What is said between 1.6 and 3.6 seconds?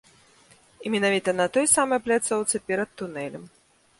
самай пляцоўцы перад тунэлем.